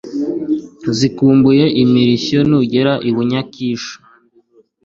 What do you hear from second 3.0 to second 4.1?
i Bunyakisho